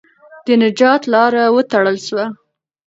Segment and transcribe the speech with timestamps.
[0.45, 2.25] د نجات لاره وتړل سوه.